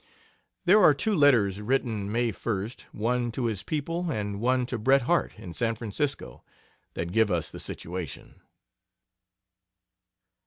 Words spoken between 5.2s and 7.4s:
in San Francisco; that give